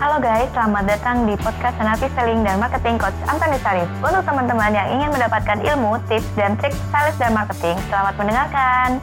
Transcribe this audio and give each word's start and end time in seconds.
Halo 0.00 0.16
guys, 0.16 0.48
selamat 0.56 0.88
datang 0.88 1.28
di 1.28 1.36
podcast 1.36 1.76
Senapi 1.76 2.08
Selling 2.16 2.40
dan 2.40 2.56
Marketing 2.56 2.96
Coach 2.96 3.12
Antoni 3.28 3.60
Sarif. 3.60 3.84
Untuk 4.00 4.24
teman-teman 4.24 4.72
yang 4.72 4.88
ingin 4.96 5.12
mendapatkan 5.12 5.60
ilmu, 5.60 6.00
tips, 6.08 6.24
dan 6.40 6.56
trik 6.56 6.72
sales 6.88 7.12
dan 7.20 7.36
marketing, 7.36 7.76
selamat 7.92 8.16
mendengarkan. 8.16 8.96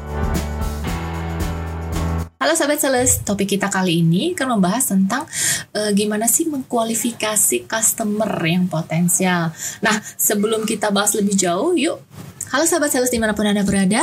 Halo 2.41 2.53
sahabat 2.57 2.81
sales, 2.81 3.21
topik 3.21 3.45
kita 3.45 3.69
kali 3.69 4.01
ini 4.01 4.33
akan 4.33 4.57
membahas 4.57 4.89
tentang 4.89 5.29
uh, 5.77 5.93
gimana 5.93 6.25
sih 6.25 6.49
mengkualifikasi 6.49 7.69
customer 7.69 8.33
yang 8.41 8.65
potensial. 8.65 9.53
Nah, 9.85 10.01
sebelum 10.01 10.65
kita 10.65 10.89
bahas 10.89 11.13
lebih 11.13 11.37
jauh, 11.37 11.77
yuk. 11.77 12.01
Halo 12.49 12.65
sahabat 12.65 12.89
sales 12.89 13.13
di 13.13 13.21
mana 13.21 13.37
pun 13.37 13.45
Anda 13.45 13.61
berada, 13.61 14.01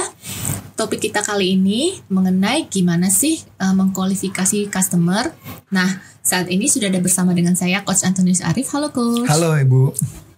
topik 0.75 1.06
kita 1.06 1.22
kali 1.22 1.54
ini 1.54 2.02
mengenai 2.11 2.66
gimana 2.66 3.07
sih 3.11 3.38
uh, 3.62 3.75
mengkualifikasi 3.75 4.70
customer. 4.70 5.30
Nah, 5.70 5.89
saat 6.20 6.50
ini 6.50 6.66
sudah 6.66 6.90
ada 6.90 6.98
bersama 6.98 7.30
dengan 7.30 7.54
saya 7.54 7.86
Coach 7.86 8.02
Antonius 8.02 8.43
Arif. 8.43 8.71
Halo 8.75 8.90
Coach. 8.90 9.30
Halo 9.30 9.54
Ibu. 9.54 9.94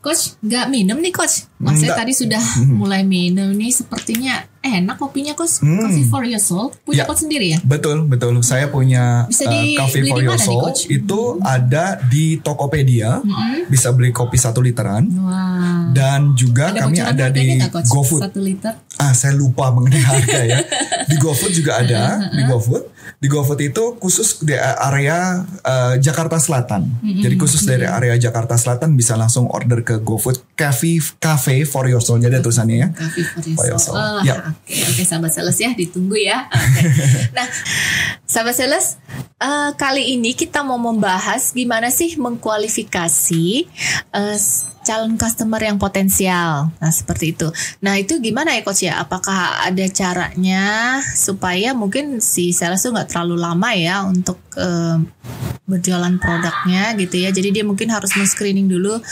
Coach, 0.06 0.38
nggak 0.38 0.70
minum 0.70 1.02
nih 1.02 1.10
Coach? 1.10 1.50
Maksudnya 1.58 1.98
tadi 1.98 2.14
sudah 2.14 2.38
mulai 2.80 3.02
minum 3.02 3.50
nih 3.50 3.74
sepertinya 3.74 4.38
enak 4.62 5.02
kopinya 5.02 5.34
Coach. 5.34 5.64
Hmm. 5.64 5.82
Coffee 5.82 6.06
for 6.06 6.22
your 6.22 6.38
soul. 6.38 6.70
Punya 6.86 7.02
ya, 7.02 7.04
Coach 7.10 7.26
sendiri 7.26 7.56
ya? 7.56 7.58
Betul, 7.66 8.06
betul. 8.06 8.38
Saya 8.46 8.70
punya 8.70 9.26
Bisa 9.26 9.50
uh, 9.50 9.74
Coffee 9.74 10.06
for 10.06 10.20
your 10.22 10.38
soul. 10.38 10.70
Nih, 10.70 11.02
itu 11.02 11.20
hmm. 11.34 11.42
ada 11.42 11.98
di 12.06 12.38
Tokopedia. 12.38 13.18
Hmm. 13.18 13.66
Bisa 13.66 13.90
beli 13.90 14.14
kopi 14.14 14.38
satu 14.38 14.62
literan. 14.62 15.10
Wow. 15.10 15.75
Dan 15.96 16.20
juga 16.36 16.70
ada 16.70 16.84
kami 16.84 17.00
ada 17.00 17.26
di 17.32 17.56
GoFood. 17.88 18.22
Satu 18.28 18.40
liter. 18.44 18.74
Ah, 19.00 19.16
saya 19.16 19.32
lupa 19.32 19.72
mengenai 19.72 20.04
harga 20.12 20.40
ya. 20.44 20.58
di 21.08 21.16
GoFood 21.16 21.52
juga 21.56 21.80
ada. 21.80 22.28
di 22.28 22.42
GoFood 22.44 22.96
di 23.16 23.32
GoFood 23.32 23.60
itu 23.64 23.96
khusus 23.96 24.44
di 24.44 24.52
area 24.60 25.40
uh, 25.64 25.94
Jakarta 25.96 26.36
Selatan. 26.36 26.84
Mm-hmm. 26.84 27.22
Jadi 27.24 27.34
khusus 27.40 27.64
dari 27.64 27.88
area 27.88 28.12
Jakarta 28.20 28.60
Selatan 28.60 28.92
bisa 28.92 29.16
langsung 29.16 29.48
order 29.48 29.80
ke 29.80 30.04
GoFood 30.04 30.52
Cafe 30.52 31.00
Cafe 31.16 31.64
for 31.64 31.88
your 31.88 32.04
soul. 32.04 32.20
Jadi 32.20 32.36
tulisannya 32.44 32.76
ya. 32.76 32.88
Cafe 32.92 33.24
for 33.24 33.40
your, 33.40 33.56
for 33.56 33.66
your 33.72 33.80
soul. 33.80 33.96
Oh, 33.96 34.20
ya. 34.20 34.52
Oke, 34.52 34.68
okay, 34.68 34.84
okay, 34.92 35.04
sahabat 35.08 35.32
sales 35.32 35.56
ya, 35.56 35.72
ditunggu 35.72 36.16
ya. 36.20 36.44
Okay. 36.52 36.92
nah, 37.36 37.48
sahabat 38.28 38.52
sales, 38.52 39.00
uh, 39.40 39.70
kali 39.76 40.16
ini 40.16 40.32
kita 40.32 40.64
mau 40.64 40.80
membahas 40.80 41.52
gimana 41.52 41.92
sih 41.92 42.16
mengkualifikasi 42.16 43.46
uh, 44.12 44.36
calon 44.86 45.18
customer 45.18 45.58
yang 45.58 45.76
potensial. 45.82 46.70
Nah, 46.78 46.92
seperti 46.94 47.34
itu. 47.34 47.50
Nah, 47.82 47.98
itu 47.98 48.22
gimana 48.22 48.54
ya 48.54 48.62
coach 48.62 48.86
ya? 48.86 49.02
Apakah 49.02 49.66
ada 49.66 49.86
caranya 49.90 50.98
supaya 51.02 51.74
mungkin 51.74 52.22
si 52.22 52.54
sales 52.54 52.86
tuh 52.86 52.94
nggak 52.94 53.10
terlalu 53.10 53.36
lama 53.36 53.74
ya 53.74 54.06
untuk 54.06 54.38
uh, 54.54 55.02
berjualan 55.66 56.14
produknya 56.22 56.94
gitu 56.94 57.18
ya. 57.18 57.34
Jadi 57.34 57.60
dia 57.60 57.64
mungkin 57.66 57.90
harus 57.90 58.14
men-screening 58.14 58.70
dulu 58.70 59.02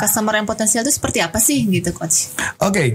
customer 0.00 0.40
yang 0.40 0.48
potensial 0.48 0.80
itu 0.80 0.96
seperti 0.96 1.20
apa 1.20 1.36
sih 1.36 1.68
gitu 1.68 1.92
coach. 1.92 2.32
Oke. 2.64 2.72
Okay. 2.72 2.88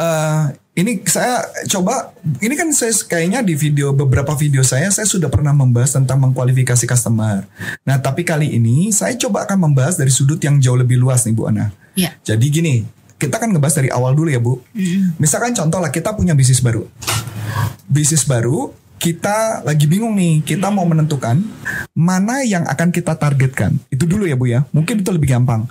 Uh, 0.00 0.48
ini 0.70 1.02
saya 1.02 1.42
coba 1.66 2.14
ini 2.38 2.54
kan 2.54 2.70
saya 2.70 2.94
kayaknya 2.94 3.42
di 3.42 3.58
video 3.58 3.90
beberapa 3.90 4.38
video 4.38 4.62
saya 4.62 4.86
saya 4.94 5.02
sudah 5.02 5.26
pernah 5.26 5.50
membahas 5.50 5.98
tentang 5.98 6.22
mengkualifikasi 6.22 6.86
customer. 6.86 7.42
Nah, 7.82 7.98
tapi 7.98 8.22
kali 8.22 8.54
ini 8.54 8.94
saya 8.94 9.18
coba 9.18 9.44
akan 9.50 9.70
membahas 9.70 9.98
dari 9.98 10.14
sudut 10.14 10.38
yang 10.38 10.62
jauh 10.62 10.78
lebih 10.78 10.94
luas 10.96 11.26
nih 11.26 11.34
Bu 11.34 11.50
Ana. 11.50 11.74
Ya. 11.98 12.14
Jadi 12.22 12.46
gini, 12.48 12.74
kita 13.18 13.42
kan 13.42 13.50
ngebahas 13.50 13.82
dari 13.82 13.90
awal 13.90 14.14
dulu 14.14 14.30
ya 14.30 14.38
Bu. 14.38 14.62
Mm. 14.70 15.18
Misalkan 15.18 15.52
contoh 15.58 15.82
lah 15.82 15.90
kita 15.90 16.14
punya 16.14 16.38
bisnis 16.38 16.62
baru. 16.62 16.86
Bisnis 17.90 18.22
baru 18.22 18.70
kita 19.00 19.64
lagi 19.64 19.88
bingung 19.88 20.12
nih, 20.12 20.44
kita 20.44 20.68
mau 20.68 20.84
menentukan 20.84 21.40
mana 21.96 22.44
yang 22.44 22.68
akan 22.68 22.92
kita 22.92 23.16
targetkan. 23.16 23.80
Itu 23.88 24.04
dulu 24.04 24.28
ya 24.28 24.36
Bu 24.36 24.44
ya. 24.44 24.68
Mungkin 24.76 25.00
itu 25.00 25.08
lebih 25.08 25.32
gampang. 25.32 25.64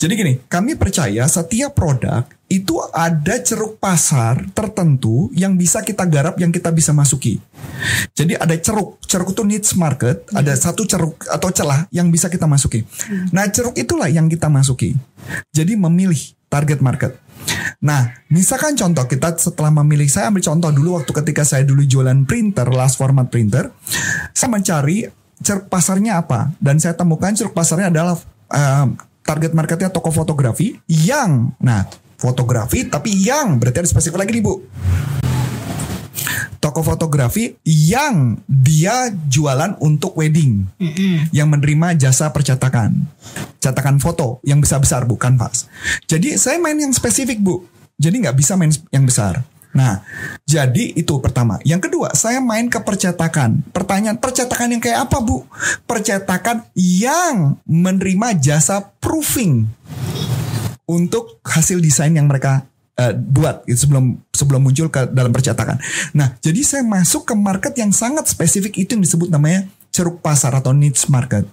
Jadi 0.00 0.12
gini, 0.16 0.34
kami 0.48 0.80
percaya 0.80 1.28
setiap 1.28 1.76
produk 1.76 2.24
itu 2.50 2.80
ada 2.90 3.38
ceruk 3.38 3.78
pasar 3.78 4.48
tertentu 4.56 5.28
yang 5.36 5.54
bisa 5.60 5.84
kita 5.84 6.08
garap, 6.08 6.40
yang 6.40 6.50
kita 6.50 6.72
bisa 6.72 6.90
masuki. 6.96 7.38
Jadi 8.16 8.34
ada 8.34 8.56
ceruk, 8.56 8.98
ceruk 9.04 9.36
itu 9.36 9.44
niche 9.44 9.76
market, 9.76 10.26
hmm. 10.26 10.40
ada 10.40 10.56
satu 10.56 10.82
ceruk 10.88 11.20
atau 11.28 11.52
celah 11.52 11.86
yang 11.92 12.08
bisa 12.08 12.32
kita 12.32 12.48
masuki. 12.48 12.82
Hmm. 12.82 13.28
Nah 13.30 13.46
ceruk 13.52 13.76
itulah 13.76 14.08
yang 14.08 14.26
kita 14.26 14.48
masuki. 14.48 14.96
Jadi 15.52 15.76
memilih 15.76 16.18
target 16.50 16.82
market. 16.82 17.14
Nah, 17.80 18.12
misalkan 18.28 18.76
contoh 18.76 19.04
kita 19.08 19.36
setelah 19.40 19.72
memilih, 19.82 20.06
saya 20.06 20.28
ambil 20.28 20.44
contoh 20.44 20.70
dulu 20.70 21.00
waktu 21.00 21.12
ketika 21.24 21.42
saya 21.46 21.64
dulu 21.64 21.84
jualan 21.84 22.28
printer, 22.28 22.68
last 22.70 23.00
format 23.00 23.32
printer, 23.32 23.72
saya 24.36 24.48
mencari 24.52 25.08
ceruk 25.40 25.72
pasarnya 25.72 26.20
apa, 26.20 26.52
dan 26.60 26.76
saya 26.76 26.92
temukan 26.92 27.32
ceruk 27.32 27.56
pasarnya 27.56 27.88
adalah 27.88 28.20
uh, 28.52 28.86
target 29.24 29.56
marketnya 29.56 29.88
toko 29.88 30.12
fotografi 30.12 30.76
yang, 30.86 31.56
nah 31.62 31.88
fotografi 32.20 32.84
tapi 32.84 33.16
yang 33.16 33.56
berarti 33.56 33.80
ada 33.80 33.88
spesifik 33.88 34.20
lagi 34.20 34.36
nih 34.36 34.44
bu 34.44 34.60
toko 36.60 36.84
fotografi 36.84 37.56
yang 37.64 38.36
dia 38.44 39.08
jualan 39.10 39.80
untuk 39.80 40.14
wedding, 40.20 40.68
mm 40.76 40.90
-hmm. 40.92 41.14
yang 41.32 41.48
menerima 41.48 41.96
jasa 41.96 42.28
percetakan, 42.30 43.08
cetakan 43.58 43.96
foto 43.96 44.38
yang 44.44 44.60
besar-besar 44.60 45.08
bukan 45.08 45.40
pas. 45.40 45.66
Jadi 46.04 46.36
saya 46.36 46.60
main 46.60 46.76
yang 46.76 46.92
spesifik 46.92 47.40
bu, 47.40 47.64
jadi 47.96 48.28
nggak 48.28 48.36
bisa 48.36 48.60
main 48.60 48.70
yang 48.92 49.08
besar. 49.08 49.42
Nah, 49.70 50.02
jadi 50.42 50.98
itu 50.98 51.22
pertama. 51.22 51.62
Yang 51.62 51.90
kedua, 51.90 52.10
saya 52.18 52.42
main 52.42 52.66
ke 52.66 52.82
percetakan. 52.82 53.62
Pertanyaan, 53.70 54.18
percetakan 54.18 54.74
yang 54.74 54.82
kayak 54.82 55.06
apa, 55.06 55.22
Bu? 55.22 55.46
Percetakan 55.86 56.66
yang 56.74 57.54
menerima 57.70 58.34
jasa 58.42 58.82
proofing 58.98 59.70
untuk 60.90 61.38
hasil 61.46 61.78
desain 61.78 62.10
yang 62.10 62.26
mereka 62.26 62.66
uh, 63.00 63.16
buat 63.16 63.64
gitu, 63.64 63.88
sebelum 63.88 64.20
sebelum 64.28 64.60
muncul 64.60 64.92
ke 64.92 65.08
dalam 65.08 65.32
percetakan. 65.32 65.80
Nah, 66.12 66.36
jadi 66.44 66.60
saya 66.60 66.84
masuk 66.84 67.24
ke 67.24 67.32
market 67.32 67.72
yang 67.80 67.96
sangat 67.96 68.28
spesifik 68.28 68.76
itu 68.76 68.92
yang 68.92 69.02
disebut 69.02 69.32
namanya 69.32 69.64
ceruk 69.88 70.20
pasar 70.20 70.52
atau 70.52 70.76
niche 70.76 71.08
market. 71.08 71.48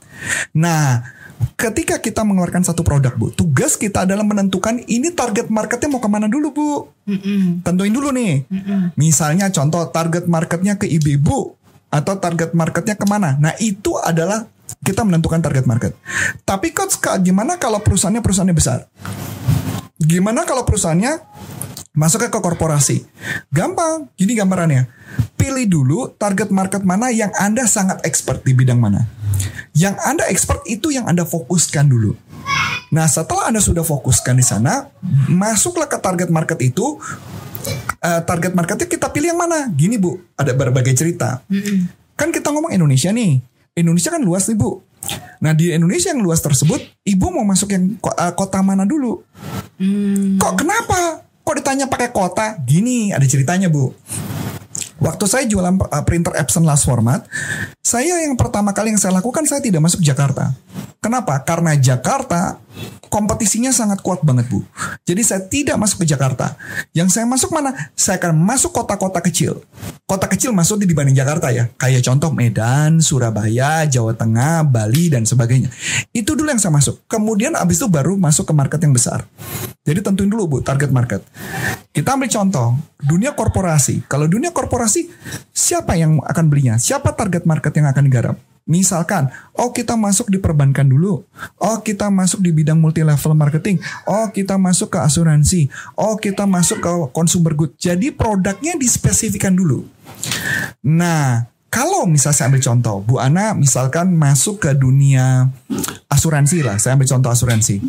Nah, 0.52 1.02
ketika 1.58 1.98
kita 1.98 2.22
mengeluarkan 2.22 2.62
satu 2.68 2.86
produk 2.86 3.16
bu, 3.16 3.34
tugas 3.34 3.80
kita 3.80 4.06
adalah 4.06 4.28
menentukan 4.28 4.84
ini 4.86 5.10
target 5.16 5.48
marketnya 5.48 5.90
mau 5.90 6.04
ke 6.04 6.10
mana 6.12 6.28
dulu 6.30 6.48
bu. 6.54 6.70
Mm-mm. 7.08 7.64
Tentuin 7.64 7.94
dulu 7.94 8.12
nih. 8.14 8.46
Mm-mm. 8.46 8.94
Misalnya 9.00 9.50
contoh 9.50 9.88
target 9.90 10.28
marketnya 10.30 10.76
ke 10.78 10.86
ibu-ibu 10.86 11.56
atau 11.88 12.14
target 12.20 12.52
marketnya 12.52 13.00
ke 13.00 13.06
mana. 13.08 13.40
Nah 13.40 13.56
itu 13.64 13.96
adalah 13.96 14.46
kita 14.84 15.02
menentukan 15.02 15.40
target 15.40 15.64
market. 15.64 15.96
Tapi 16.44 16.76
coach, 16.76 17.00
gimana 17.24 17.56
kalau 17.56 17.80
perusahaannya 17.80 18.20
perusahaannya 18.20 18.56
besar? 18.56 18.86
Gimana 19.98 20.46
kalau 20.46 20.62
perusahaannya 20.68 21.27
masuk 21.98 22.30
ke 22.30 22.38
korporasi? 22.38 23.02
Gampang, 23.50 24.14
gini 24.14 24.38
gambarannya. 24.38 24.86
Pilih 25.34 25.66
dulu 25.66 26.14
target 26.14 26.54
market 26.54 26.86
mana 26.86 27.10
yang 27.10 27.34
Anda 27.34 27.66
sangat 27.66 28.06
expert 28.06 28.46
di 28.46 28.54
bidang 28.54 28.78
mana. 28.78 29.10
Yang 29.74 29.98
Anda 30.06 30.30
expert 30.30 30.62
itu 30.70 30.94
yang 30.94 31.10
Anda 31.10 31.26
fokuskan 31.26 31.90
dulu. 31.90 32.14
Nah, 32.94 33.10
setelah 33.10 33.50
Anda 33.50 33.60
sudah 33.60 33.82
fokuskan 33.82 34.38
di 34.38 34.46
sana, 34.46 34.94
masuklah 35.28 35.90
ke 35.90 35.98
target 35.98 36.30
market 36.30 36.62
itu. 36.62 37.02
Uh, 37.98 38.22
target 38.24 38.54
marketnya 38.54 38.88
kita 38.88 39.10
pilih 39.10 39.34
yang 39.34 39.42
mana? 39.42 39.68
Gini 39.74 39.98
Bu, 39.98 40.22
ada 40.38 40.54
berbagai 40.54 40.94
cerita. 40.94 41.42
Kan 42.16 42.30
kita 42.30 42.54
ngomong 42.54 42.72
Indonesia 42.72 43.10
nih. 43.12 43.42
Indonesia 43.76 44.14
kan 44.14 44.22
luas 44.24 44.48
nih 44.48 44.56
Bu. 44.56 44.86
Nah 45.38 45.54
di 45.54 45.70
Indonesia 45.70 46.10
yang 46.10 46.24
luas 46.24 46.42
tersebut, 46.42 46.80
ibu 47.06 47.26
mau 47.30 47.46
masuk 47.46 47.70
yang 47.74 47.94
eh, 48.02 48.34
kota 48.34 48.64
mana 48.66 48.88
dulu? 48.88 49.22
Hmm. 49.78 50.42
Kok 50.42 50.54
kenapa? 50.58 51.27
Kok 51.48 51.64
ditanya 51.64 51.88
pakai 51.88 52.12
kota? 52.12 52.60
Gini 52.60 53.16
ada 53.16 53.24
ceritanya 53.24 53.72
bu. 53.72 53.96
Waktu 55.00 55.26
saya 55.32 55.48
jualan 55.48 55.80
eh, 55.80 56.04
printer 56.04 56.36
Epson 56.36 56.68
last 56.68 56.84
format, 56.84 57.24
saya 57.80 58.20
yang 58.20 58.36
pertama 58.36 58.76
kali 58.76 58.92
yang 58.92 59.00
saya 59.00 59.16
lakukan 59.16 59.48
saya 59.48 59.64
tidak 59.64 59.80
masuk 59.80 60.04
Jakarta. 60.04 60.52
Kenapa? 61.00 61.40
Karena 61.48 61.72
Jakarta 61.80 62.60
kompetisinya 63.08 63.72
sangat 63.74 64.00
kuat 64.04 64.24
banget 64.24 64.48
bu. 64.48 64.64
Jadi 65.04 65.22
saya 65.24 65.42
tidak 65.44 65.76
masuk 65.80 66.04
ke 66.04 66.08
Jakarta. 66.08 66.56
Yang 66.92 67.20
saya 67.20 67.26
masuk 67.26 67.52
mana? 67.52 67.76
Saya 67.98 68.20
akan 68.22 68.38
masuk 68.38 68.72
kota-kota 68.72 69.20
kecil. 69.24 69.64
Kota 70.08 70.28
kecil 70.30 70.56
di 70.56 70.86
dibanding 70.88 71.16
Jakarta 71.16 71.52
ya. 71.52 71.68
Kayak 71.76 72.08
contoh 72.08 72.32
Medan, 72.32 73.04
Surabaya, 73.04 73.84
Jawa 73.88 74.16
Tengah, 74.16 74.64
Bali 74.64 75.12
dan 75.12 75.28
sebagainya. 75.28 75.68
Itu 76.16 76.36
dulu 76.38 76.48
yang 76.48 76.62
saya 76.62 76.72
masuk. 76.72 77.04
Kemudian 77.10 77.56
abis 77.56 77.84
itu 77.84 77.88
baru 77.92 78.16
masuk 78.16 78.48
ke 78.48 78.54
market 78.56 78.80
yang 78.84 78.96
besar. 78.96 79.28
Jadi 79.88 80.04
tentuin 80.04 80.28
dulu 80.28 80.44
bu 80.48 80.58
target 80.60 80.92
market. 80.92 81.24
Kita 81.96 82.20
ambil 82.20 82.28
contoh 82.28 82.76
dunia 83.00 83.32
korporasi. 83.32 84.04
Kalau 84.12 84.28
dunia 84.28 84.52
korporasi 84.52 85.08
siapa 85.56 85.96
yang 85.96 86.20
akan 86.20 86.46
belinya? 86.52 86.76
Siapa 86.76 87.16
target 87.16 87.48
market 87.48 87.72
yang 87.72 87.88
akan 87.88 88.04
digarap? 88.04 88.36
Misalkan, 88.68 89.32
oh 89.56 89.72
kita 89.72 89.96
masuk 89.96 90.28
di 90.28 90.44
perbankan 90.44 90.84
dulu, 90.84 91.24
oh 91.56 91.78
kita 91.80 92.12
masuk 92.12 92.44
di 92.44 92.52
bidang 92.52 92.76
multi 92.76 93.00
level 93.00 93.32
marketing, 93.32 93.80
oh 94.04 94.28
kita 94.28 94.60
masuk 94.60 94.92
ke 94.92 95.00
asuransi, 95.00 95.72
oh 95.96 96.20
kita 96.20 96.44
masuk 96.44 96.84
ke 96.84 96.92
consumer 97.16 97.56
good. 97.56 97.72
Jadi 97.80 98.12
produknya 98.12 98.76
dispesifikan 98.76 99.56
dulu. 99.56 99.88
Nah, 100.84 101.48
kalau 101.72 102.04
misalnya 102.12 102.36
saya 102.36 102.48
ambil 102.52 102.64
contoh, 102.64 102.96
Bu 103.08 103.16
Ana 103.24 103.56
misalkan 103.56 104.12
masuk 104.20 104.68
ke 104.68 104.76
dunia 104.76 105.48
asuransi 106.12 106.60
lah, 106.60 106.76
saya 106.76 107.00
ambil 107.00 107.08
contoh 107.08 107.32
asuransi. 107.32 107.80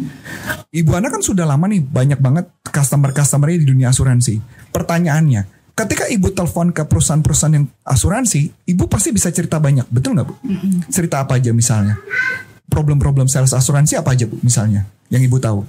Ibu 0.70 0.94
Ana 0.94 1.10
kan 1.10 1.26
sudah 1.26 1.42
lama 1.42 1.66
nih 1.66 1.82
banyak 1.82 2.22
banget 2.22 2.46
customer-customernya 2.70 3.58
di 3.62 3.66
dunia 3.66 3.90
asuransi. 3.90 4.38
Pertanyaannya, 4.70 5.57
ketika 5.78 6.10
ibu 6.10 6.34
telepon 6.34 6.74
ke 6.74 6.82
perusahaan-perusahaan 6.82 7.54
yang 7.54 7.66
asuransi, 7.86 8.50
ibu 8.66 8.90
pasti 8.90 9.14
bisa 9.14 9.30
cerita 9.30 9.62
banyak, 9.62 9.86
betul 9.86 10.18
nggak 10.18 10.26
bu? 10.26 10.34
Cerita 10.90 11.22
apa 11.22 11.38
aja 11.38 11.54
misalnya? 11.54 11.94
Problem-problem 12.66 13.30
sales 13.30 13.54
asuransi 13.54 13.94
apa 13.94 14.12
aja 14.12 14.26
bu 14.26 14.42
misalnya? 14.42 14.90
Yang 15.08 15.22
ibu 15.30 15.36
tahu? 15.40 15.60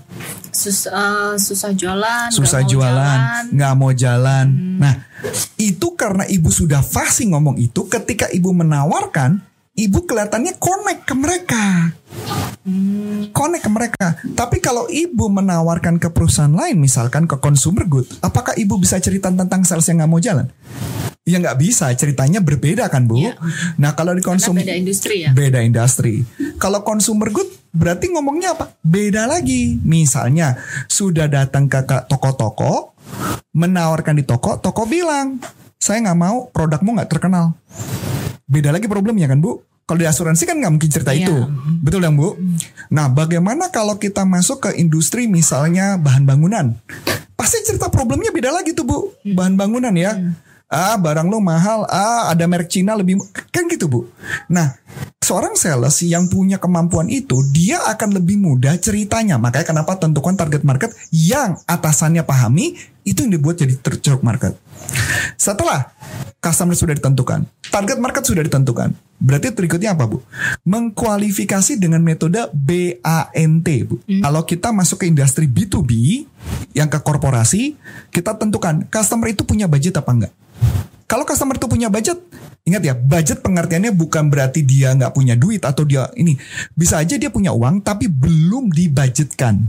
Sus, 0.52 0.90
uh, 0.90 1.38
susah 1.40 1.72
jualan, 1.72 2.28
susah 2.34 2.66
mau 2.66 2.68
jualan, 2.68 3.20
nggak 3.56 3.74
mau 3.78 3.92
jalan. 3.96 4.48
Nah, 4.82 5.08
itu 5.56 5.96
karena 5.96 6.28
ibu 6.28 6.52
sudah 6.52 6.84
fasih 6.84 7.32
ngomong 7.32 7.56
itu, 7.62 7.88
ketika 7.88 8.28
ibu 8.34 8.52
menawarkan, 8.52 9.40
ibu 9.80 10.00
kelihatannya 10.04 10.60
connect 10.60 11.08
ke 11.08 11.14
mereka. 11.16 11.64
Connect 13.34 13.64
ke 13.66 13.72
mereka. 13.72 14.06
Tapi 14.36 14.62
kalau 14.62 14.86
ibu 14.92 15.32
menawarkan 15.32 15.98
ke 15.98 16.12
perusahaan 16.14 16.52
lain, 16.52 16.78
misalkan 16.78 17.26
ke 17.26 17.40
consumer 17.40 17.88
good, 17.88 18.06
apakah 18.22 18.54
ibu 18.60 18.78
bisa 18.78 19.00
cerita 19.02 19.32
tentang 19.32 19.66
sales 19.66 19.88
yang 19.90 20.04
nggak 20.04 20.12
mau 20.12 20.22
jalan? 20.22 20.48
Ya 21.28 21.38
nggak 21.38 21.62
bisa, 21.62 21.94
ceritanya 21.94 22.42
berbeda 22.42 22.90
kan 22.90 23.06
bu. 23.06 23.22
Iya. 23.22 23.38
Nah 23.78 23.94
kalau 23.94 24.18
di 24.18 24.24
consumer 24.26 24.66
beda 24.66 24.74
industri 24.74 25.16
ya. 25.26 25.30
beda 25.30 25.60
industri. 25.62 26.26
Kalau 26.58 26.82
consumer 26.82 27.30
good 27.30 27.50
berarti 27.70 28.10
ngomongnya 28.10 28.58
apa? 28.58 28.74
Beda 28.82 29.30
lagi. 29.30 29.78
Misalnya 29.86 30.58
sudah 30.90 31.30
datang 31.30 31.70
ke 31.70 31.86
toko-toko, 32.10 32.98
menawarkan 33.54 34.18
di 34.18 34.26
toko, 34.26 34.58
toko 34.58 34.90
bilang 34.90 35.38
saya 35.78 36.02
nggak 36.02 36.20
mau 36.20 36.50
produkmu 36.50 36.98
nggak 36.98 37.10
terkenal. 37.14 37.54
Beda 38.50 38.74
lagi 38.74 38.90
problemnya 38.90 39.30
kan 39.30 39.38
bu. 39.38 39.62
Kalau 39.90 39.98
di 39.98 40.06
asuransi 40.06 40.46
kan 40.46 40.62
nggak 40.62 40.70
mungkin 40.70 40.92
cerita 40.94 41.18
Iya. 41.18 41.26
itu, 41.26 41.34
betul 41.82 42.06
yang 42.06 42.14
bu. 42.14 42.38
Nah, 42.94 43.10
bagaimana 43.10 43.74
kalau 43.74 43.98
kita 43.98 44.22
masuk 44.22 44.70
ke 44.70 44.78
industri 44.78 45.26
misalnya 45.26 45.98
bahan 45.98 46.30
bangunan? 46.30 46.78
Pasti 47.34 47.66
cerita 47.66 47.90
problemnya 47.90 48.30
beda 48.30 48.54
lagi 48.54 48.78
tuh 48.78 48.86
bu, 48.86 48.98
bahan 49.26 49.58
bangunan 49.58 49.90
ya. 49.98 50.14
Ah, 50.70 50.94
barang 51.02 51.26
lo 51.26 51.42
mahal. 51.42 51.90
Ah, 51.90 52.30
ada 52.30 52.46
merek 52.46 52.70
Cina 52.70 52.94
lebih 52.94 53.18
kan 53.50 53.66
gitu 53.66 53.90
bu. 53.90 54.06
Nah, 54.46 54.78
seorang 55.18 55.58
sales 55.58 55.98
yang 56.06 56.30
punya 56.30 56.62
kemampuan 56.62 57.10
itu, 57.10 57.42
dia 57.50 57.82
akan 57.90 58.22
lebih 58.22 58.38
mudah 58.38 58.78
ceritanya. 58.78 59.42
Makanya 59.42 59.66
kenapa 59.66 59.98
tentukan 59.98 60.38
target 60.38 60.62
market 60.62 60.94
yang 61.10 61.58
atasannya 61.66 62.22
pahami, 62.22 62.78
itu 63.02 63.26
yang 63.26 63.34
dibuat 63.34 63.58
jadi 63.58 63.74
ceruk 63.82 64.22
market. 64.22 64.54
Setelah 65.42 65.90
customer 66.38 66.78
sudah 66.78 66.94
ditentukan, 66.94 67.50
target 67.70 67.98
market 68.02 68.26
sudah 68.26 68.44
ditentukan. 68.44 68.94
Berarti 69.20 69.52
berikutnya 69.52 69.94
apa 69.94 70.08
bu? 70.08 70.24
Mengkualifikasi 70.66 71.76
dengan 71.78 72.02
metode 72.02 72.40
BANT 72.52 73.68
bu. 73.86 74.02
Kalau 74.06 74.42
kita 74.44 74.74
masuk 74.74 75.04
ke 75.04 75.06
industri 75.12 75.46
B2B, 75.46 76.24
yang 76.74 76.88
ke 76.88 77.00
korporasi, 77.02 77.76
kita 78.14 78.36
tentukan 78.38 78.86
customer 78.88 79.30
itu 79.32 79.44
punya 79.44 79.68
budget 79.68 79.98
apa 80.00 80.12
enggak. 80.12 80.34
Kalau 81.10 81.26
customer 81.26 81.58
itu 81.58 81.66
punya 81.66 81.90
budget, 81.90 82.22
ingat 82.70 82.82
ya, 82.86 82.94
budget 82.94 83.42
pengertiannya 83.42 83.92
bukan 83.98 84.30
berarti 84.30 84.62
dia 84.62 84.94
nggak 84.94 85.12
punya 85.18 85.34
duit 85.34 85.66
atau 85.66 85.82
dia 85.82 86.06
ini 86.14 86.38
bisa 86.78 87.02
aja 87.02 87.18
dia 87.18 87.34
punya 87.34 87.50
uang 87.50 87.82
tapi 87.82 88.06
belum 88.06 88.70
dibudgetkan. 88.70 89.66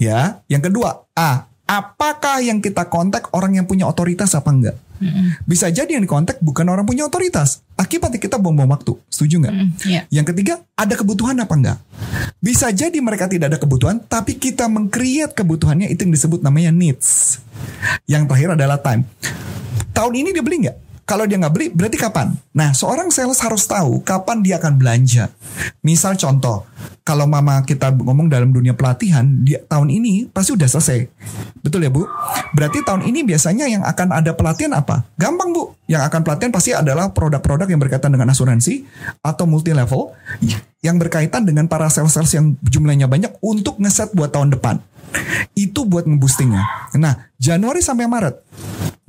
Ya, 0.00 0.42
yang 0.50 0.64
kedua, 0.64 1.06
A, 1.14 1.46
apakah 1.68 2.42
yang 2.42 2.58
kita 2.58 2.90
kontak 2.90 3.30
orang 3.36 3.54
yang 3.54 3.70
punya 3.70 3.86
otoritas 3.86 4.34
apa 4.34 4.50
enggak? 4.50 4.76
Bisa 5.48 5.72
jadi 5.72 5.88
yang 5.96 6.04
dikontak 6.04 6.38
bukan 6.44 6.68
orang 6.68 6.84
punya 6.84 7.08
otoritas. 7.08 7.64
Akibatnya 7.80 8.20
kita 8.20 8.36
buang-buang 8.36 8.68
waktu. 8.68 8.92
Setuju 9.08 9.40
nggak? 9.40 9.54
Mm, 9.56 9.68
iya. 9.88 10.00
Yang 10.12 10.26
ketiga, 10.36 10.54
ada 10.76 10.94
kebutuhan 10.94 11.36
apa 11.40 11.54
enggak? 11.56 11.78
Bisa 12.40 12.68
jadi 12.68 12.96
mereka 13.00 13.24
tidak 13.28 13.56
ada 13.56 13.58
kebutuhan, 13.60 14.00
tapi 14.04 14.36
kita 14.36 14.68
meng-create 14.68 15.32
kebutuhannya 15.32 15.88
itu 15.88 16.04
yang 16.04 16.12
disebut 16.12 16.44
namanya 16.44 16.70
needs. 16.72 17.40
Yang 18.04 18.28
terakhir 18.28 18.50
adalah 18.60 18.78
time. 18.80 19.08
Tahun 19.96 20.12
ini 20.12 20.36
dia 20.36 20.44
beli 20.44 20.68
nggak? 20.68 20.89
Kalau 21.10 21.26
dia 21.26 21.42
nggak 21.42 21.50
beli, 21.50 21.66
berarti 21.74 21.98
kapan? 21.98 22.38
Nah, 22.54 22.70
seorang 22.70 23.10
sales 23.10 23.42
harus 23.42 23.66
tahu 23.66 23.98
kapan 24.06 24.46
dia 24.46 24.62
akan 24.62 24.78
belanja. 24.78 25.26
Misal 25.82 26.14
contoh, 26.14 26.62
kalau 27.02 27.26
mama 27.26 27.66
kita 27.66 27.90
ngomong 27.90 28.30
dalam 28.30 28.54
dunia 28.54 28.78
pelatihan, 28.78 29.26
dia 29.42 29.58
tahun 29.66 29.90
ini 29.90 30.30
pasti 30.30 30.54
udah 30.54 30.70
selesai. 30.70 31.10
Betul 31.66 31.82
ya 31.82 31.90
Bu? 31.90 32.06
Berarti 32.54 32.86
tahun 32.86 33.10
ini 33.10 33.26
biasanya 33.26 33.66
yang 33.66 33.82
akan 33.82 34.22
ada 34.22 34.38
pelatihan 34.38 34.70
apa? 34.70 35.02
Gampang 35.18 35.50
Bu. 35.50 35.74
Yang 35.90 36.14
akan 36.14 36.20
pelatihan 36.22 36.54
pasti 36.54 36.70
adalah 36.78 37.10
produk-produk 37.10 37.66
yang 37.66 37.82
berkaitan 37.82 38.14
dengan 38.14 38.30
asuransi 38.30 38.86
atau 39.18 39.50
multi 39.50 39.74
level 39.74 40.14
yang 40.78 40.94
berkaitan 40.94 41.42
dengan 41.42 41.66
para 41.66 41.90
sales-sales 41.90 42.30
yang 42.38 42.54
jumlahnya 42.62 43.10
banyak 43.10 43.34
untuk 43.42 43.82
ngeset 43.82 44.14
buat 44.14 44.30
tahun 44.30 44.54
depan. 44.54 44.78
Itu 45.58 45.90
buat 45.90 46.06
nge-boostingnya. 46.06 46.94
Nah, 47.02 47.34
Januari 47.34 47.82
sampai 47.82 48.06
Maret 48.06 48.46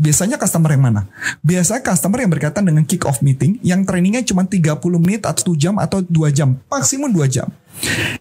Biasanya 0.02 0.42
customer 0.42 0.74
yang 0.74 0.82
mana? 0.82 1.06
Biasanya 1.46 1.86
customer 1.86 2.26
yang 2.26 2.34
berkaitan 2.34 2.66
dengan 2.66 2.82
kick 2.90 3.06
off 3.06 3.22
meeting 3.22 3.62
yang 3.62 3.86
trainingnya 3.86 4.26
cuma 4.26 4.50
30 4.50 4.82
menit 4.98 5.22
atau 5.30 5.54
1 5.54 5.62
jam 5.62 5.78
atau 5.78 6.02
2 6.02 6.10
jam, 6.34 6.58
maksimum 6.74 7.14
2 7.14 7.30
jam. 7.30 7.46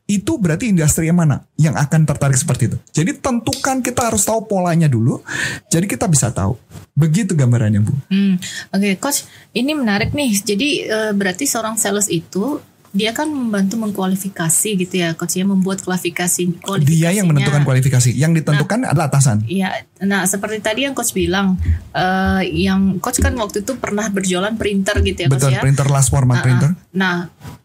Itu 0.05 0.37
berarti 0.37 0.69
industri 0.69 1.09
yang 1.09 1.17
mana 1.17 1.41
yang 1.57 1.73
akan 1.77 2.05
tertarik 2.05 2.37
seperti 2.37 2.69
itu. 2.69 2.77
Jadi 2.93 3.17
tentukan 3.17 3.81
kita 3.81 4.13
harus 4.13 4.29
tahu 4.29 4.45
polanya 4.45 4.93
dulu. 4.93 5.25
Jadi 5.73 5.89
kita 5.89 6.05
bisa 6.05 6.29
tahu. 6.29 6.61
Begitu 6.93 7.33
gambarannya, 7.33 7.81
Bu. 7.81 7.93
Hmm, 8.13 8.37
Oke, 8.77 9.01
coach, 9.01 9.25
ini 9.57 9.73
menarik 9.73 10.13
nih. 10.13 10.37
Jadi 10.37 10.69
eh, 10.85 11.13
berarti 11.17 11.49
seorang 11.49 11.81
sales 11.81 12.13
itu 12.13 12.61
dia 12.91 13.15
kan 13.15 13.31
membantu 13.31 13.79
mengkualifikasi 13.79 14.71
gitu 14.83 14.95
ya, 14.99 15.15
coach 15.15 15.39
ya, 15.39 15.47
membuat 15.47 15.79
kualifikasi. 15.87 16.59
Dia 16.83 17.15
yang 17.15 17.31
menentukan 17.31 17.63
kualifikasi. 17.63 18.11
Yang 18.11 18.43
ditentukan 18.43 18.83
adalah 18.83 19.07
atasan. 19.07 19.47
Iya, 19.47 19.87
nah 20.03 20.27
seperti 20.27 20.59
tadi 20.59 20.91
yang 20.91 20.95
coach 20.99 21.15
bilang, 21.15 21.55
eh, 21.95 22.43
yang 22.51 22.99
coach 22.99 23.23
kan 23.23 23.31
waktu 23.39 23.63
itu 23.63 23.79
pernah 23.79 24.11
berjualan 24.11 24.51
printer 24.59 24.99
gitu 25.07 25.23
ya, 25.23 25.29
coach 25.31 25.39
Betul, 25.47 25.55
ya. 25.55 25.63
printer 25.63 25.87
last 25.87 26.11
format 26.11 26.35
Ah, 26.35 26.41
ah. 26.41 26.45
printer. 26.45 26.71
Nah, 26.91 27.15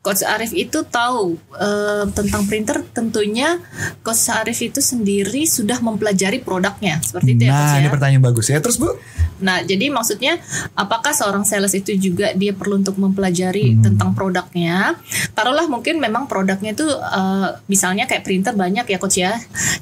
Coach 0.06 0.22
Arif 0.22 0.54
itu 0.54 0.86
tahu 0.86 1.34
eh, 1.57 2.06
tentang 2.13 2.46
printer. 2.46 2.86
Tentunya 2.94 3.57
Coach 4.06 4.30
Arif 4.30 4.62
itu 4.62 4.78
sendiri 4.78 5.50
sudah 5.50 5.81
mempelajari 5.81 6.46
produknya, 6.46 7.02
seperti 7.02 7.34
itu 7.34 7.50
ya, 7.50 7.50
Nah, 7.50 7.57
Coach 7.57 7.74
ini 7.75 7.88
ya. 7.90 7.94
pertanyaan 7.98 8.22
bagus 8.22 8.46
ya. 8.54 8.62
Terus, 8.62 8.78
Bu? 8.78 8.94
Nah, 9.42 9.66
jadi 9.66 9.90
maksudnya 9.90 10.38
apakah 10.78 11.12
seorang 11.12 11.42
sales 11.44 11.74
itu 11.74 11.98
juga 11.98 12.31
dia 12.38 12.54
perlu 12.54 12.78
untuk 12.80 12.96
Hmm. 12.96 13.10
mempelajari 13.10 13.81
tentang 13.81 14.13
produknya? 14.13 14.94
Taruhlah 15.34 15.66
mungkin 15.66 15.98
memang 15.98 16.30
produknya 16.30 16.72
itu 16.72 16.86
eh, 16.86 17.50
misalnya 17.66 18.06
kayak 18.06 18.21
printer 18.21 18.54
banyak 18.54 18.85
ya 18.85 18.97
coach 19.02 19.18
ya. 19.18 19.33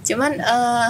Cuman 0.08 0.40
eh, 0.40 0.90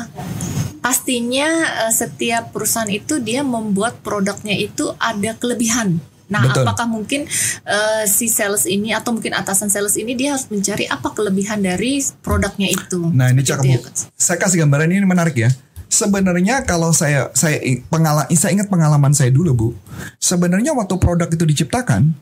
pastinya 0.80 1.48
setiap 1.90 2.52
perusahaan 2.52 2.92
itu 2.92 3.18
dia 3.18 3.42
membuat 3.42 4.04
produknya 4.04 4.54
itu 4.54 4.92
ada 5.00 5.32
kelebihan. 5.40 5.98
Nah, 6.32 6.48
Betul. 6.48 6.63
apakah 6.63 6.88
mungkin 6.88 7.27
eh, 7.68 8.03
si 8.08 8.27
sales 8.32 8.68
ini 8.68 8.96
atau 8.96 9.15
mungkin 9.15 9.36
atasan 9.36 9.68
sales 9.72 9.96
ini 10.00 10.15
dia 10.15 10.36
harus 10.36 10.48
mencari 10.48 10.88
apa 10.88 11.12
kelebihan 11.12 11.60
dari 11.63 12.00
produknya 12.24 12.72
itu? 12.72 13.12
Nah, 13.12 13.32
ini 13.32 13.44
cakep, 13.44 13.65
ya. 13.68 13.80
Saya 14.15 14.38
kasih 14.39 14.63
gambaran 14.63 14.92
ini 14.92 15.03
menarik 15.08 15.36
ya. 15.36 15.50
Sebenarnya 15.94 16.65
kalau 16.65 16.89
saya 16.89 17.30
saya 17.38 17.62
pengalaman 17.86 18.25
saya 18.34 18.51
ingat 18.58 18.68
pengalaman 18.68 19.13
saya 19.13 19.30
dulu, 19.30 19.51
Bu. 19.53 19.70
Sebenarnya 20.18 20.74
waktu 20.74 20.98
produk 20.98 21.30
itu 21.30 21.46
diciptakan, 21.46 22.18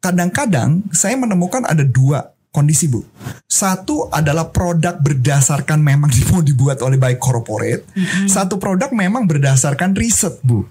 kadang-kadang 0.00 0.84
saya 0.92 1.16
menemukan 1.16 1.68
ada 1.68 1.84
dua 1.84 2.33
kondisi, 2.54 2.86
Bu. 2.86 3.02
Satu 3.50 4.06
adalah 4.14 4.54
produk 4.54 4.94
berdasarkan 5.02 5.82
memang 5.82 6.06
mau 6.30 6.38
dibuat 6.38 6.78
oleh 6.86 6.94
baik 6.94 7.18
corporate. 7.18 7.82
Satu 8.30 8.62
produk 8.62 8.94
memang 8.94 9.26
berdasarkan 9.26 9.98
riset, 9.98 10.38
Bu. 10.46 10.62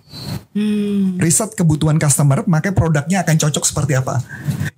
Hmm, 0.56 1.20
riset 1.20 1.52
kebutuhan 1.58 2.00
customer, 2.00 2.48
maka 2.48 2.72
produknya 2.72 3.28
akan 3.28 3.36
cocok 3.36 3.64
seperti 3.68 4.00
apa. 4.00 4.24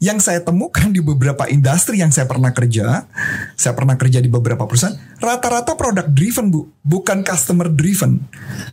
Yang 0.01 0.31
saya 0.31 0.39
temukan 0.41 0.89
di 0.89 1.03
beberapa 1.03 1.45
industri 1.45 2.01
yang 2.01 2.09
saya 2.09 2.25
pernah 2.25 2.49
kerja, 2.55 3.05
saya 3.53 3.73
pernah 3.77 3.93
kerja 3.99 4.17
di 4.23 4.31
beberapa 4.31 4.65
perusahaan, 4.65 4.95
rata-rata 5.21 5.77
produk 5.77 6.07
driven 6.07 6.49
bu, 6.49 6.71
bukan 6.81 7.21
customer 7.21 7.67
driven. 7.67 8.23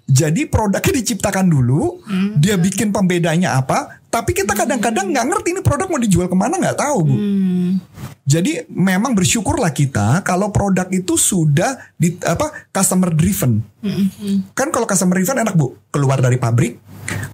Jadi 0.07 0.47
produknya 0.47 0.93
diciptakan 1.03 1.51
dulu, 1.51 2.01
dia 2.39 2.55
bikin 2.55 2.95
pembedanya 2.95 3.59
apa, 3.59 4.02
tapi 4.13 4.37
kita 4.37 4.53
kadang-kadang 4.53 5.09
nggak 5.09 5.25
ngerti 5.25 5.49
ini 5.57 5.61
produk 5.65 5.89
mau 5.89 5.97
dijual 5.97 6.29
ke 6.29 6.37
mana 6.37 6.61
nggak 6.61 6.77
tahu 6.77 6.99
bu. 7.09 7.15
hmm, 7.17 7.71
Jadi 8.29 8.69
memang 8.69 9.17
bersyukurlah 9.17 9.73
kita 9.73 10.21
kalau 10.21 10.53
produk 10.53 10.85
itu 10.93 11.17
sudah 11.17 11.81
di 11.97 12.21
apa 12.21 12.69
customer 12.69 13.09
driven. 13.09 13.65
hmm, 13.81 14.53
Kan 14.53 14.69
kalau 14.69 14.85
customer 14.85 15.17
driven 15.17 15.41
enak 15.41 15.57
bu, 15.57 15.75
keluar 15.89 16.21
dari 16.21 16.37
pabrik, 16.37 16.77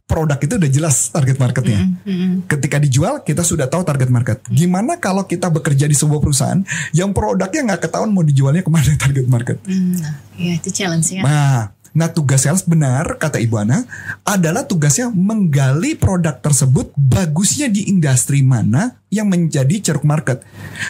produk 0.09 0.39
itu 0.41 0.55
udah 0.57 0.71
jelas 0.71 1.13
target 1.13 1.37
marketnya. 1.37 1.83
hmm. 1.83 2.49
Ketika 2.49 2.81
dijual 2.81 3.21
kita 3.21 3.45
sudah 3.45 3.69
tahu 3.69 3.85
target 3.85 4.09
market. 4.09 4.39
Gimana 4.49 4.97
kalau 4.97 5.27
kita 5.27 5.53
bekerja 5.53 5.85
di 5.85 5.99
sebuah 5.99 6.23
perusahaan 6.23 6.63
yang 6.95 7.13
produknya 7.13 7.75
nggak 7.75 7.91
ketahuan 7.91 8.15
mau 8.15 8.25
dijualnya 8.25 8.65
ke 8.65 8.71
mana 8.71 8.89
target 9.03 9.27
market? 9.29 9.59
Hmm, 9.67 9.99
nah, 9.99 10.15
ya 10.39 10.57
itu 10.57 10.71
challenge 10.73 11.11
ya. 11.11 11.21
Nah, 11.27 11.75
Nah 11.97 12.13
tugas 12.13 12.45
sales 12.45 12.65
benar 12.65 13.17
kata 13.17 13.41
Ibu 13.41 13.57
Ana 13.61 13.85
adalah 14.25 14.65
tugasnya 14.69 15.09
menggali 15.09 15.97
produk 15.97 16.37
tersebut 16.37 16.93
bagusnya 16.97 17.69
di 17.69 17.89
industri 17.89 18.45
mana 18.45 18.99
yang 19.09 19.29
menjadi 19.29 19.81
ceruk 19.81 20.05
market. 20.05 20.45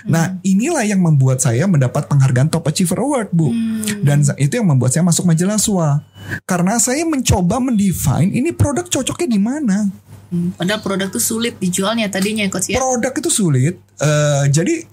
Nah 0.06 0.38
inilah 0.42 0.82
yang 0.82 0.98
membuat 0.98 1.38
saya 1.38 1.66
mendapat 1.70 2.10
penghargaan 2.10 2.50
Top 2.50 2.66
Achiever 2.66 2.98
Award 2.98 3.30
Bu. 3.30 3.54
Dan 4.02 4.26
itu 4.38 4.58
yang 4.58 4.66
membuat 4.66 4.94
saya 4.94 5.06
masuk 5.06 5.28
majalah 5.28 5.58
SWA. 5.58 6.02
Karena 6.44 6.76
saya 6.82 7.06
mencoba 7.06 7.62
mendefine 7.62 8.34
ini 8.34 8.50
produk 8.50 8.84
cocoknya 8.86 9.28
di 9.30 9.40
mana. 9.40 9.78
Hmm, 10.28 10.52
padahal 10.60 10.84
produk 10.84 11.08
itu 11.08 11.20
sulit 11.24 11.56
dijualnya 11.56 12.04
tadinya 12.12 12.44
coach 12.52 12.68
ya. 12.68 12.76
Produk 12.76 13.12
itu 13.16 13.30
sulit. 13.32 13.74
eh, 13.98 14.44
jadi 14.52 14.84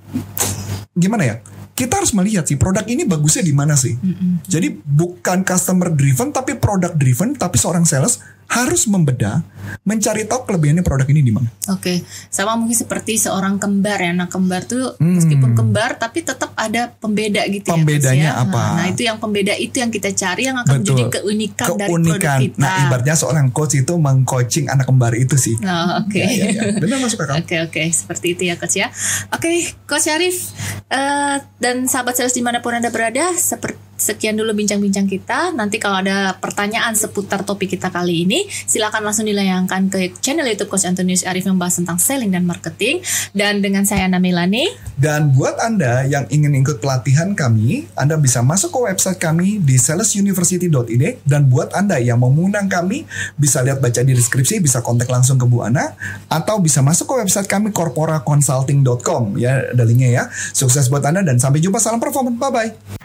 gimana 0.96 1.24
ya? 1.28 1.36
Kita 1.76 2.00
harus 2.00 2.16
melihat 2.16 2.48
sih 2.48 2.56
produk 2.56 2.88
ini 2.88 3.04
bagusnya 3.04 3.44
di 3.44 3.52
mana 3.52 3.76
sih. 3.76 4.00
Jadi 4.48 4.72
bukan 4.80 5.44
customer 5.44 5.92
driven 5.92 6.32
tapi 6.32 6.56
product 6.56 6.96
driven 6.96 7.36
tapi 7.36 7.60
seorang 7.60 7.84
sales 7.84 8.24
harus 8.46 8.86
membedah 8.86 9.42
mencari 9.82 10.30
tahu 10.30 10.46
kelebihannya 10.46 10.86
produk 10.86 11.10
ini 11.10 11.26
di 11.26 11.34
mana. 11.34 11.50
Oke, 11.74 12.06
sama 12.30 12.54
mungkin 12.54 12.78
seperti 12.78 13.18
seorang 13.18 13.58
kembar 13.58 13.98
ya. 13.98 14.14
Nah, 14.14 14.30
kembar 14.30 14.62
tuh 14.64 14.94
meskipun 15.02 15.58
kembar 15.58 15.98
tapi 15.98 16.22
tetap 16.22 16.54
ada 16.54 16.94
pembeda 16.94 17.42
gitu 17.50 17.74
Hmm. 17.74 17.82
Pembedanya 17.82 18.14
ya. 18.14 18.34
Coach, 18.38 18.46
ya. 18.46 18.54
apa? 18.54 18.64
Nah, 18.78 18.86
itu 18.88 19.02
yang 19.04 19.18
pembeda 19.18 19.54
itu 19.58 19.76
yang 19.82 19.90
kita 19.90 20.14
cari 20.14 20.44
yang 20.46 20.58
akan 20.62 20.72
menjadi 20.80 21.04
keunikan, 21.10 21.68
dari 21.76 21.90
produk 21.90 22.14
Keunikan. 22.22 22.40
kita. 22.46 22.60
Nah, 22.62 22.78
ibaratnya 22.86 23.16
seorang 23.18 23.48
coach 23.50 23.74
itu 23.76 23.94
mengcoaching 23.98 24.66
anak 24.70 24.86
kembar 24.86 25.14
itu 25.18 25.36
sih. 25.36 25.58
Oh, 25.66 26.06
oke. 26.06 26.14
Ya, 26.16 26.30
ya, 26.30 26.46
ya. 26.54 26.62
Benar 26.78 26.98
masuk 27.02 27.26
akal. 27.26 27.42
Oke 27.42 27.56
oke 27.60 27.84
seperti 27.90 28.38
itu 28.38 28.44
ya 28.46 28.56
coach 28.56 28.78
ya. 28.78 28.88
Oke 29.34 29.50
coach 29.86 30.06
Arif 30.08 30.54
eh, 30.88 31.36
dan 31.58 31.90
sahabat 31.90 32.14
sales 32.14 32.32
di 32.32 32.46
mana 32.46 32.62
pun 32.62 32.72
anda 32.72 32.94
berada 32.94 33.34
seperti 33.34 33.82
sekian 34.06 34.38
dulu 34.38 34.54
bincang-bincang 34.54 35.10
kita. 35.10 35.50
Nanti 35.58 35.82
kalau 35.82 36.06
ada 36.06 36.38
pertanyaan 36.38 36.94
seputar 36.94 37.42
topik 37.42 37.74
kita 37.74 37.90
kali 37.90 38.30
ini, 38.30 38.46
silakan 38.46 39.10
langsung 39.10 39.26
dilayangkan 39.26 39.90
ke 39.90 40.14
channel 40.22 40.46
YouTube 40.46 40.70
Coach 40.70 40.86
Antonius 40.86 41.26
Arif 41.26 41.50
yang 41.50 41.58
membahas 41.58 41.82
tentang 41.82 41.98
selling 41.98 42.30
dan 42.30 42.46
marketing. 42.46 43.02
Dan 43.34 43.66
dengan 43.66 43.82
saya 43.90 44.06
Ana 44.06 44.22
Milani. 44.22 44.70
Dan 44.96 45.34
buat 45.34 45.58
Anda 45.58 46.06
yang 46.06 46.30
ingin 46.30 46.54
ikut 46.62 46.80
pelatihan 46.80 47.34
kami, 47.34 47.90
Anda 47.98 48.16
bisa 48.22 48.46
masuk 48.46 48.72
ke 48.72 48.80
website 48.86 49.18
kami 49.18 49.58
di 49.58 49.76
salesuniversity.id 49.82 51.26
dan 51.26 51.50
buat 51.50 51.74
Anda 51.74 51.98
yang 51.98 52.22
mau 52.22 52.30
mengundang 52.30 52.70
kami, 52.70 53.10
bisa 53.36 53.66
lihat 53.66 53.82
baca 53.82 54.06
di 54.06 54.14
deskripsi, 54.14 54.62
bisa 54.62 54.86
kontak 54.86 55.10
langsung 55.10 55.42
ke 55.42 55.46
Bu 55.50 55.66
Ana 55.66 55.98
atau 56.30 56.62
bisa 56.62 56.86
masuk 56.86 57.12
ke 57.12 57.14
website 57.26 57.50
kami 57.50 57.74
corporaconsulting.com 57.74 59.42
ya, 59.42 59.74
ada 59.74 59.84
linknya 59.84 60.10
ya. 60.12 60.24
Sukses 60.54 60.88
buat 60.88 61.04
Anda 61.04 61.26
dan 61.26 61.42
sampai 61.42 61.60
jumpa 61.60 61.82
salam 61.82 61.98
performance. 61.98 62.38
Bye 62.38 62.52
bye. 62.52 63.05